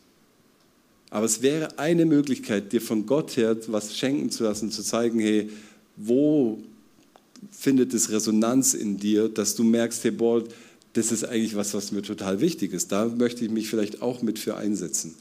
[1.10, 5.20] Aber es wäre eine Möglichkeit, dir von Gott her was schenken zu lassen, zu zeigen,
[5.20, 5.48] hey,
[5.96, 6.58] wo
[7.50, 10.42] findet es Resonanz in dir, dass du merkst, hey, boah,
[10.92, 12.90] das ist eigentlich was, was mir total wichtig ist.
[12.90, 15.14] Da möchte ich mich vielleicht auch mit für einsetzen.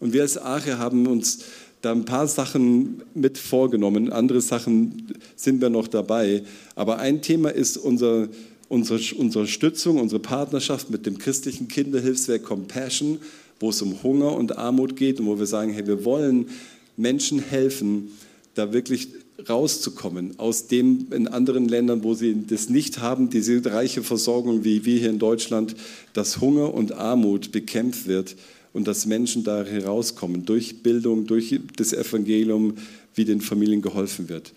[0.00, 1.40] Und wir als Ache haben uns
[1.82, 4.12] da ein paar Sachen mit vorgenommen.
[4.12, 6.42] Andere Sachen sind wir noch dabei.
[6.74, 8.28] Aber ein Thema ist unser,
[8.68, 13.18] unsere Unterstützung, unsere Partnerschaft mit dem christlichen Kinderhilfswerk Compassion,
[13.60, 16.48] wo es um Hunger und Armut geht und wo wir sagen, hey, wir wollen
[16.96, 18.12] Menschen helfen,
[18.54, 19.08] da wirklich
[19.48, 24.84] rauszukommen aus dem in anderen Ländern, wo sie das nicht haben, diese reiche Versorgung wie
[24.84, 25.76] wir hier in Deutschland,
[26.12, 28.34] dass Hunger und Armut bekämpft wird
[28.78, 32.76] und dass Menschen da herauskommen durch Bildung, durch das Evangelium,
[33.16, 34.52] wie den Familien geholfen wird.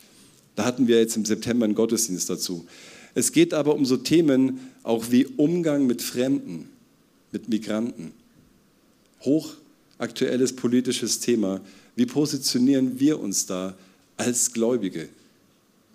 [0.56, 2.68] Da hatten wir jetzt im September einen Gottesdienst dazu.
[3.16, 6.70] Es geht aber um so Themen auch wie Umgang mit Fremden,
[7.32, 8.12] mit Migranten.
[9.22, 11.60] Hochaktuelles politisches Thema.
[11.96, 13.76] Wie positionieren wir uns da
[14.18, 15.10] als Gläubige.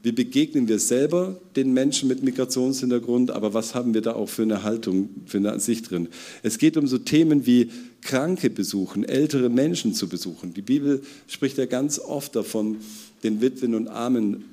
[0.03, 4.43] Wie begegnen wir selber den Menschen mit Migrationshintergrund, aber was haben wir da auch für
[4.43, 6.09] eine Haltung, für eine Ansicht drin?
[6.43, 7.71] Es geht um so Themen wie
[8.03, 10.55] Kranke besuchen, ältere Menschen zu besuchen.
[10.55, 12.77] Die Bibel spricht ja ganz oft davon,
[13.25, 14.45] den Witwen und Armen,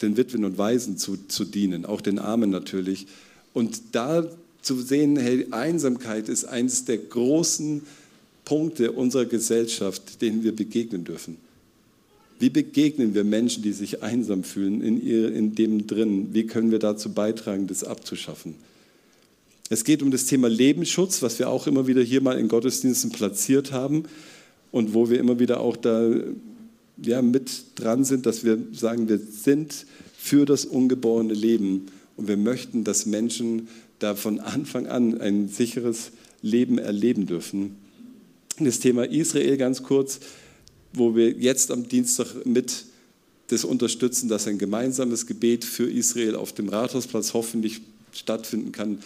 [0.00, 3.06] den Witwen und Waisen zu, zu dienen, auch den Armen natürlich.
[3.54, 4.26] Und da
[4.60, 7.82] zu sehen, hey, Einsamkeit ist eines der großen
[8.44, 11.36] Punkte unserer Gesellschaft, denen wir begegnen dürfen.
[12.40, 16.30] Wie begegnen wir Menschen, die sich einsam fühlen in, ihr, in dem drin?
[16.32, 18.54] Wie können wir dazu beitragen, das abzuschaffen?
[19.68, 23.10] Es geht um das Thema Lebensschutz, was wir auch immer wieder hier mal in Gottesdiensten
[23.10, 24.04] platziert haben
[24.72, 26.10] und wo wir immer wieder auch da
[27.02, 29.84] ja, mit dran sind, dass wir sagen, wir sind
[30.16, 36.10] für das ungeborene Leben und wir möchten, dass Menschen da von Anfang an ein sicheres
[36.40, 37.76] Leben erleben dürfen.
[38.58, 40.20] Das Thema Israel ganz kurz,
[40.92, 42.84] wo wir jetzt am Dienstag mit
[43.48, 47.80] das unterstützen, dass ein gemeinsames Gebet für Israel auf dem Rathausplatz hoffentlich
[48.12, 48.98] stattfinden kann.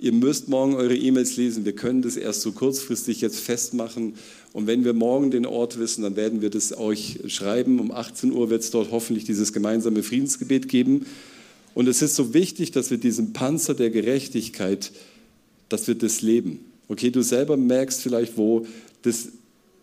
[0.00, 1.64] Ihr müsst morgen eure E-Mails lesen.
[1.64, 4.14] Wir können das erst so kurzfristig jetzt festmachen.
[4.52, 7.78] Und wenn wir morgen den Ort wissen, dann werden wir das euch schreiben.
[7.78, 11.06] Um 18 Uhr wird es dort hoffentlich dieses gemeinsame Friedensgebet geben.
[11.74, 14.90] Und es ist so wichtig, dass wir diesen Panzer der Gerechtigkeit,
[15.68, 16.64] dass wir das leben.
[16.88, 18.66] Okay, du selber merkst vielleicht, wo
[19.02, 19.28] das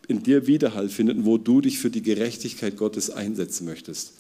[0.10, 4.14] in dir Widerhall findet und wo du dich für die Gerechtigkeit Gottes einsetzen möchtest.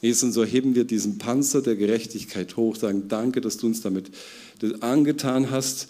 [0.00, 3.82] Jesus, und so heben wir diesen Panzer der Gerechtigkeit hoch, sagen, danke, dass du uns
[3.82, 4.10] damit
[4.80, 5.88] angetan hast,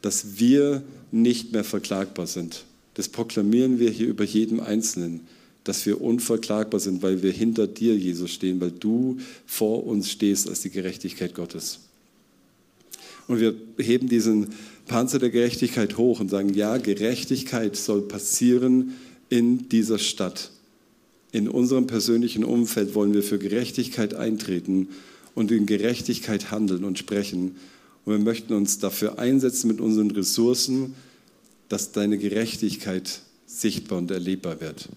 [0.00, 2.64] dass wir nicht mehr verklagbar sind.
[2.94, 5.20] Das proklamieren wir hier über jedem Einzelnen,
[5.64, 10.48] dass wir unverklagbar sind, weil wir hinter dir, Jesus, stehen, weil du vor uns stehst
[10.48, 11.78] als die Gerechtigkeit Gottes.
[13.28, 14.48] Und wir heben diesen
[14.86, 18.94] Panzer der Gerechtigkeit hoch und sagen, ja, Gerechtigkeit soll passieren
[19.28, 20.50] in dieser Stadt.
[21.32, 24.88] In unserem persönlichen Umfeld wollen wir für Gerechtigkeit eintreten
[25.34, 27.56] und in Gerechtigkeit handeln und sprechen.
[28.04, 30.94] Und wir möchten uns dafür einsetzen mit unseren Ressourcen,
[31.68, 34.88] dass deine Gerechtigkeit sichtbar und erlebbar wird.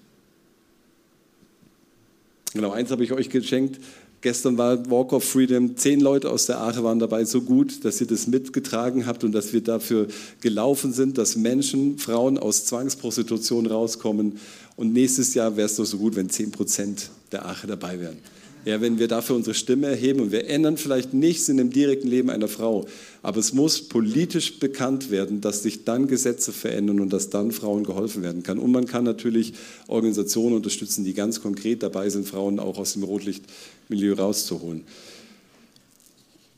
[2.53, 3.79] Genau, eins habe ich euch geschenkt.
[4.25, 5.77] Gestern war Walk of Freedom.
[5.77, 9.33] Zehn Leute aus der Aache waren dabei so gut, dass ihr das mitgetragen habt und
[9.33, 10.07] dass wir dafür
[10.41, 14.39] gelaufen sind, dass Menschen, Frauen aus Zwangsprostitution rauskommen.
[14.77, 18.17] Und nächstes Jahr wäre es doch so gut, wenn zehn Prozent der Aache dabei wären
[18.65, 22.07] ja, wenn wir dafür unsere Stimme erheben und wir ändern vielleicht nichts in dem direkten
[22.07, 22.85] Leben einer Frau,
[23.21, 27.83] aber es muss politisch bekannt werden, dass sich dann Gesetze verändern und dass dann Frauen
[27.83, 28.57] geholfen werden kann.
[28.57, 29.53] Und man kann natürlich
[29.87, 34.81] Organisationen unterstützen, die ganz konkret dabei sind, Frauen auch aus dem Rotlichtmilieu rauszuholen.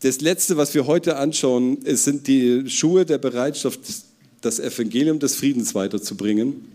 [0.01, 3.79] Das Letzte, was wir heute anschauen, sind die Schuhe der Bereitschaft,
[4.41, 6.65] das Evangelium des Friedens weiterzubringen.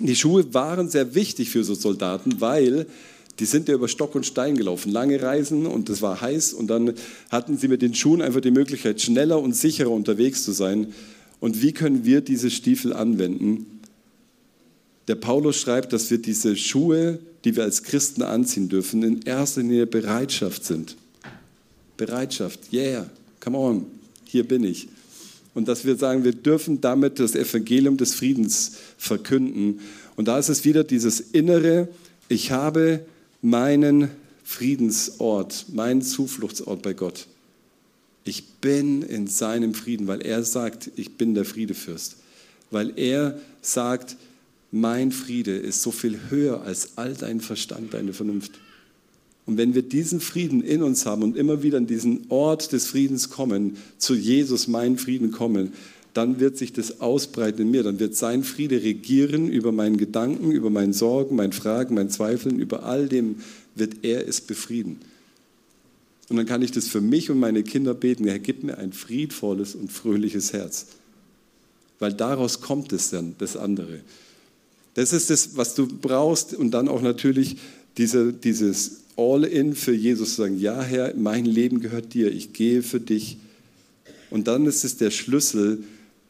[0.00, 2.86] Die Schuhe waren sehr wichtig für so Soldaten, weil
[3.38, 6.68] die sind ja über Stock und Stein gelaufen, lange Reisen und es war heiß und
[6.68, 6.94] dann
[7.30, 10.88] hatten sie mit den Schuhen einfach die Möglichkeit, schneller und sicherer unterwegs zu sein.
[11.40, 13.80] Und wie können wir diese Stiefel anwenden?
[15.06, 19.60] Der Paulus schreibt, dass wir diese Schuhe, die wir als Christen anziehen dürfen, in erster
[19.62, 20.96] Linie Bereitschaft sind.
[21.96, 23.08] Bereitschaft, yeah,
[23.40, 23.86] come on,
[24.24, 24.88] hier bin ich.
[25.54, 29.80] Und dass wir sagen, wir dürfen damit das Evangelium des Friedens verkünden.
[30.16, 31.88] Und da ist es wieder dieses innere,
[32.28, 33.00] ich habe
[33.42, 34.10] meinen
[34.44, 37.26] Friedensort, meinen Zufluchtsort bei Gott.
[38.24, 42.16] Ich bin in seinem Frieden, weil er sagt, ich bin der Friedefürst.
[42.70, 44.16] Weil er sagt,
[44.70, 48.52] mein Friede ist so viel höher als all dein Verstand, deine Vernunft.
[49.46, 52.86] Und wenn wir diesen Frieden in uns haben und immer wieder an diesen Ort des
[52.86, 55.72] Friedens kommen, zu Jesus, mein Frieden kommen,
[56.18, 57.84] dann wird sich das ausbreiten in mir.
[57.84, 62.58] Dann wird sein Friede regieren über meinen Gedanken, über meinen Sorgen, meinen Fragen, meinen Zweifeln,
[62.58, 63.36] über all dem
[63.76, 64.98] wird er es befrieden.
[66.28, 68.26] Und dann kann ich das für mich und meine Kinder beten.
[68.26, 70.86] Er gibt mir ein friedvolles und fröhliches Herz.
[72.00, 74.00] Weil daraus kommt es dann, das andere.
[74.94, 76.52] Das ist das, was du brauchst.
[76.52, 77.58] Und dann auch natürlich
[77.96, 82.82] diese, dieses All-in für Jesus zu sagen, ja Herr, mein Leben gehört dir, ich gehe
[82.82, 83.38] für dich.
[84.30, 85.84] Und dann ist es der Schlüssel,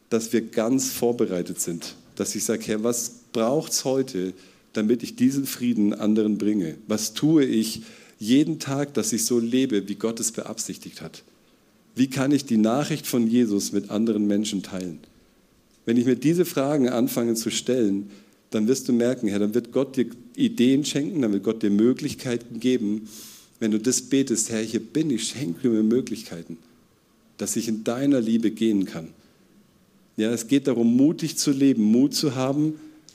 [0.09, 1.95] dass wir ganz vorbereitet sind.
[2.15, 4.33] Dass ich sage, Herr, was braucht es heute,
[4.73, 6.75] damit ich diesen Frieden anderen bringe?
[6.87, 7.83] Was tue ich
[8.17, 11.23] jeden Tag, dass ich so lebe, wie Gott es beabsichtigt hat?
[11.95, 14.99] Wie kann ich die Nachricht von Jesus mit anderen Menschen teilen?
[15.85, 18.09] Wenn ich mir diese Fragen anfange zu stellen,
[18.51, 21.69] dann wirst du merken, Herr, dann wird Gott dir Ideen schenken, dann wird Gott dir
[21.69, 23.07] Möglichkeiten geben.
[23.59, 26.57] Wenn du das betest, Herr, hier bin ich, schenke mir Möglichkeiten,
[27.37, 29.09] dass ich in deiner Liebe gehen kann.
[30.19, 32.73] Ja, es geht darum, mutig zu leben, Mut zu haben,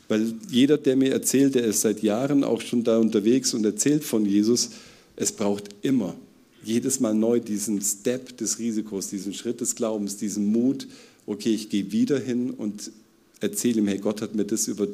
[0.08, 4.04] weil jeder, der mir erzählt, der ist seit Jahren auch schon da unterwegs und erzählt
[4.04, 4.70] von Jesus,
[5.14, 6.16] es braucht immer,
[6.64, 10.88] jedes Mal neu diesen Step des Risikos, diesen Schritt des Glaubens, diesen Mut,
[11.26, 12.90] okay, ich gehe wieder hin und
[13.38, 14.88] erzähle ihm, hey, Gott hat mir das über,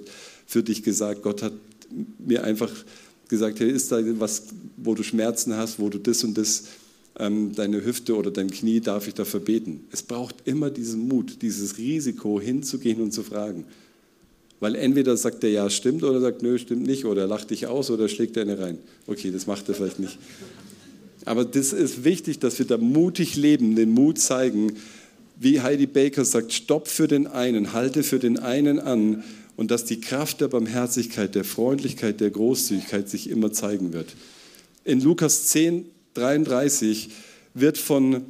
[0.47, 1.53] für dich gesagt, Gott hat
[2.19, 2.73] mir einfach
[3.29, 6.65] gesagt, hey, ist da was, wo du Schmerzen hast, wo du das und das
[7.21, 9.85] ähm, deine Hüfte oder dein Knie darf ich dafür beten.
[9.93, 13.65] Es braucht immer diesen Mut, dieses Risiko hinzugehen und zu fragen.
[14.59, 17.67] Weil entweder sagt er ja, stimmt, oder sagt, nö, stimmt nicht, oder er lacht dich
[17.67, 18.79] aus oder schlägt eine rein.
[19.07, 20.19] Okay, das macht er vielleicht nicht.
[21.25, 24.73] Aber das ist wichtig, dass wir da mutig leben, den Mut zeigen,
[25.39, 29.25] wie Heidi Baker sagt, stopp für den einen, halte für den einen an
[29.57, 34.15] und dass die Kraft der Barmherzigkeit, der Freundlichkeit, der Großzügigkeit sich immer zeigen wird.
[34.85, 37.11] In Lukas 10, 33
[37.55, 38.23] wird von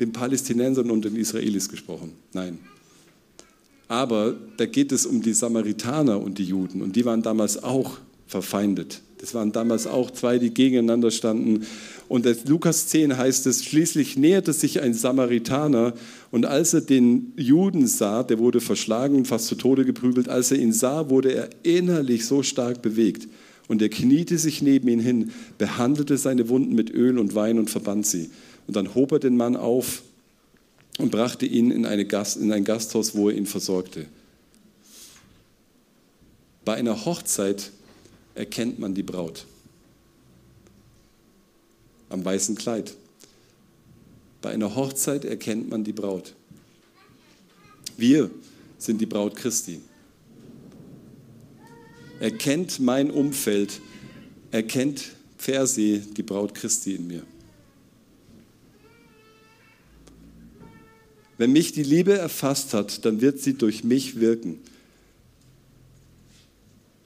[0.00, 2.12] den Palästinensern und den Israelis gesprochen.
[2.32, 2.58] Nein.
[3.88, 7.98] Aber da geht es um die Samaritaner und die Juden und die waren damals auch
[8.26, 9.00] verfeindet.
[9.18, 11.64] Das waren damals auch zwei, die gegeneinander standen.
[12.08, 15.94] Und in Lukas 10 heißt es, schließlich näherte sich ein Samaritaner
[16.30, 20.58] und als er den Juden sah, der wurde verschlagen, fast zu Tode geprügelt, als er
[20.58, 23.26] ihn sah, wurde er innerlich so stark bewegt.
[23.68, 27.70] Und er kniete sich neben ihn hin, behandelte seine Wunden mit Öl und Wein und
[27.70, 28.30] verband sie.
[28.66, 30.02] Und dann hob er den Mann auf
[30.98, 34.06] und brachte ihn in, eine Gast, in ein Gasthaus, wo er ihn versorgte.
[36.64, 37.70] Bei einer Hochzeit
[38.34, 39.46] erkennt man die Braut.
[42.08, 42.94] Am weißen Kleid.
[44.42, 46.34] Bei einer Hochzeit erkennt man die Braut.
[47.96, 48.30] Wir
[48.78, 49.80] sind die Braut Christi.
[52.20, 53.80] Erkennt mein Umfeld,
[54.50, 55.04] erkennt
[55.36, 57.22] Versi die Braut Christi in mir.
[61.38, 64.58] Wenn mich die Liebe erfasst hat, dann wird sie durch mich wirken.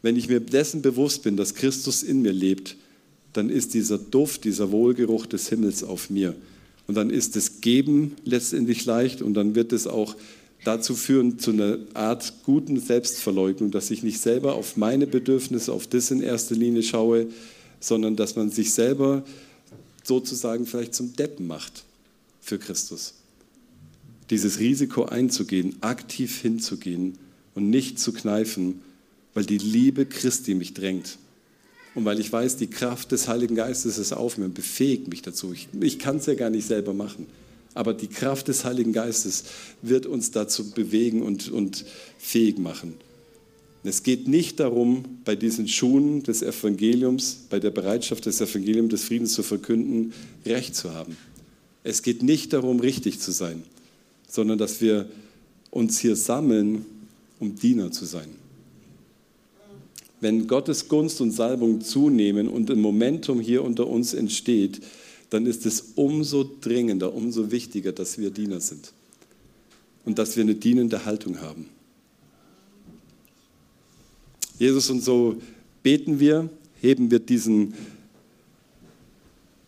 [0.03, 2.77] Wenn ich mir dessen bewusst bin, dass Christus in mir lebt,
[3.33, 6.35] dann ist dieser Duft, dieser Wohlgeruch des Himmels auf mir.
[6.87, 10.17] Und dann ist das Geben letztendlich leicht und dann wird es auch
[10.65, 15.87] dazu führen, zu einer Art guten Selbstverleugnung, dass ich nicht selber auf meine Bedürfnisse, auf
[15.87, 17.27] das in erster Linie schaue,
[17.81, 19.25] sondern dass man sich selber
[20.05, 21.85] sozusagen vielleicht zum Deppen macht
[22.41, 23.15] für Christus.
[24.29, 27.19] Dieses Risiko einzugehen, aktiv hinzugehen
[27.55, 28.83] und nicht zu kneifen,
[29.35, 31.19] weil die Liebe Christi mich drängt.
[31.95, 35.23] Und weil ich weiß, die Kraft des Heiligen Geistes ist auf mir und befähigt mich
[35.23, 35.53] dazu.
[35.53, 37.27] Ich, ich kann es ja gar nicht selber machen.
[37.75, 39.45] Aber die Kraft des Heiligen Geistes
[39.83, 41.85] wird uns dazu bewegen und, und
[42.19, 42.95] fähig machen.
[43.83, 49.05] Es geht nicht darum, bei diesen Schuhen des Evangeliums, bei der Bereitschaft des Evangeliums des
[49.05, 50.13] Friedens zu verkünden,
[50.45, 51.17] Recht zu haben.
[51.83, 53.63] Es geht nicht darum, richtig zu sein,
[54.29, 55.09] sondern dass wir
[55.71, 56.85] uns hier sammeln,
[57.39, 58.29] um Diener zu sein.
[60.21, 64.83] Wenn Gottes Gunst und Salbung zunehmen und ein Momentum hier unter uns entsteht,
[65.31, 68.93] dann ist es umso dringender, umso wichtiger, dass wir Diener sind
[70.05, 71.67] und dass wir eine dienende Haltung haben.
[74.59, 75.41] Jesus, und so
[75.83, 76.51] beten wir,
[76.81, 77.75] heben wir diesen,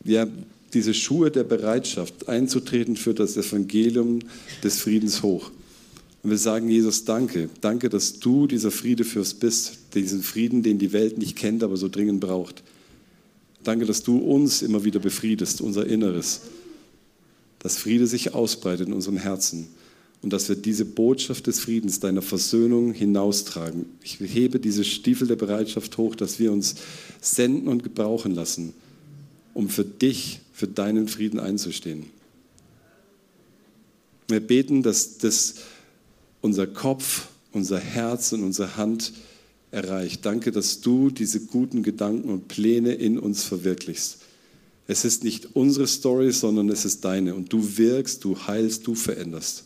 [0.05, 0.27] ja,
[0.75, 4.21] diese Schuhe der Bereitschaft einzutreten für das Evangelium
[4.63, 5.51] des Friedens hoch.
[6.23, 7.49] Und wir sagen, Jesus, danke.
[7.61, 11.89] Danke, dass du dieser Friedefürst bist, diesen Frieden, den die Welt nicht kennt, aber so
[11.89, 12.63] dringend braucht.
[13.65, 16.43] Danke, dass du uns immer wieder befriedest, unser Inneres.
[17.59, 19.69] Dass Friede sich ausbreitet in unserem Herzen
[20.23, 23.87] und dass wir diese Botschaft des Friedens, deiner Versöhnung hinaustragen.
[24.03, 26.77] Ich hebe diese Stiefel der Bereitschaft hoch, dass wir uns
[27.21, 28.73] senden und gebrauchen lassen,
[29.53, 32.07] um für dich, für deinen Frieden einzustehen.
[34.29, 35.57] Wir beten, dass das
[36.41, 39.13] unser Kopf, unser Herz und unsere Hand
[39.73, 40.25] erreicht.
[40.25, 44.19] Danke, dass du diese guten Gedanken und Pläne in uns verwirklichst.
[44.87, 47.35] Es ist nicht unsere Story, sondern es ist deine.
[47.35, 49.65] Und du wirkst, du heilst, du veränderst.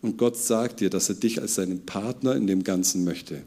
[0.00, 3.42] Und Gott sagt dir, dass er dich als seinen Partner in dem Ganzen möchte.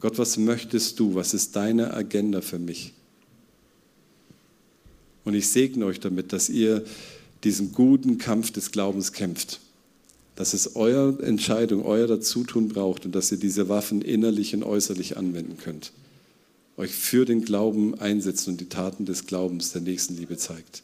[0.00, 1.14] Gott, was möchtest du?
[1.14, 2.92] Was ist deine Agenda für mich?
[5.24, 6.84] Und ich segne euch damit, dass ihr
[7.44, 9.60] diesen guten Kampf des Glaubens kämpft.
[10.34, 15.16] Dass es eure Entscheidung, euer Dazutun braucht und dass ihr diese Waffen innerlich und äußerlich
[15.16, 15.92] anwenden könnt.
[16.76, 20.82] Euch für den Glauben einsetzt und die Taten des Glaubens der Nächstenliebe zeigt.